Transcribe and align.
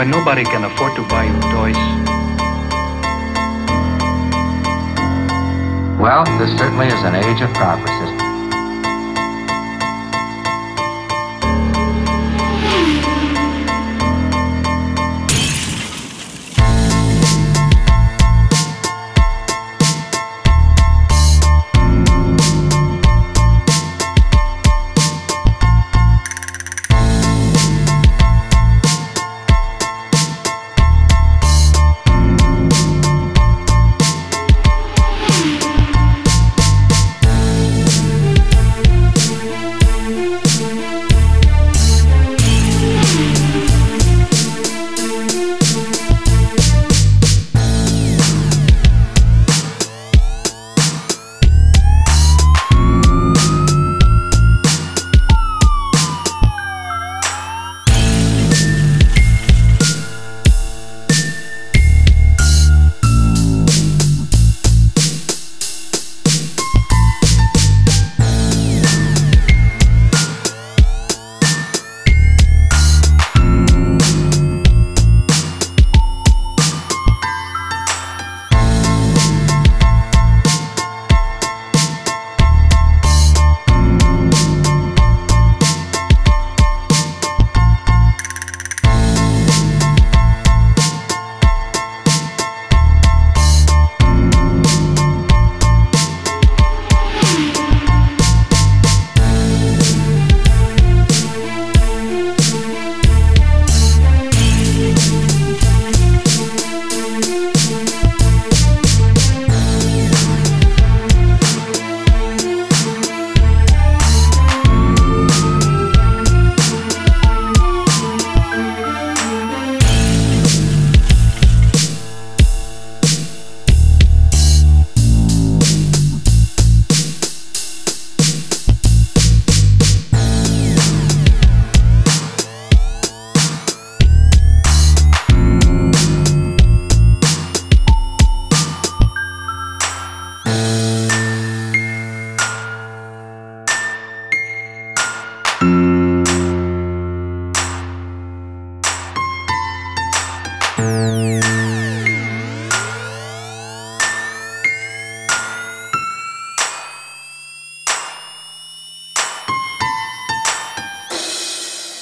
when 0.00 0.10
nobody 0.10 0.44
can 0.44 0.64
afford 0.64 0.96
to 0.96 1.02
buy 1.08 1.24
you 1.24 1.40
toys. 1.52 1.76
Well, 6.00 6.24
this 6.38 6.56
certainly 6.56 6.86
is 6.86 7.02
an 7.04 7.16
age 7.16 7.42
of 7.42 7.52
progress. 7.52 8.19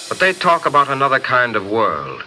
But 0.08 0.18
they 0.18 0.32
talk 0.32 0.66
about 0.66 0.88
another 0.88 1.20
kind 1.20 1.54
of 1.54 1.70
world. 1.70 2.22